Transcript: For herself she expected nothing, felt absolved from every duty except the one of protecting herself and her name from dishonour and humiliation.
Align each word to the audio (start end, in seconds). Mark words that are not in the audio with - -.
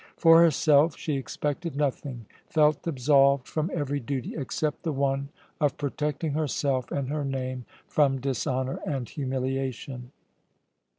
For 0.17 0.41
herself 0.41 0.97
she 0.97 1.13
expected 1.13 1.75
nothing, 1.75 2.25
felt 2.47 2.87
absolved 2.87 3.47
from 3.47 3.69
every 3.71 3.99
duty 3.99 4.35
except 4.35 4.81
the 4.81 4.91
one 4.91 5.29
of 5.59 5.77
protecting 5.77 6.31
herself 6.31 6.91
and 6.91 7.07
her 7.09 7.23
name 7.23 7.65
from 7.85 8.19
dishonour 8.19 8.79
and 8.83 9.07
humiliation. 9.07 10.09